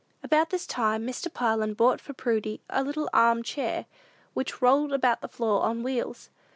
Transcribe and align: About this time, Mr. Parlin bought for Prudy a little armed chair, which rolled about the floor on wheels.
About 0.23 0.49
this 0.49 0.65
time, 0.65 1.05
Mr. 1.05 1.31
Parlin 1.31 1.75
bought 1.75 2.01
for 2.01 2.13
Prudy 2.13 2.59
a 2.71 2.83
little 2.83 3.07
armed 3.13 3.45
chair, 3.45 3.85
which 4.33 4.59
rolled 4.59 4.91
about 4.93 5.21
the 5.21 5.27
floor 5.27 5.61
on 5.61 5.83
wheels. 5.83 6.31